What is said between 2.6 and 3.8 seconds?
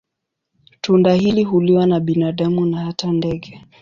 na hata ndege.